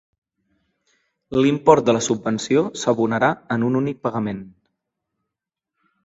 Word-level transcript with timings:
L'import 1.39 1.85
de 1.89 1.93
la 1.97 2.01
subvenció 2.07 2.63
s'abonarà 2.83 3.29
en 3.57 3.67
un 3.67 3.77
únic 3.81 4.01
pagament. 4.07 4.41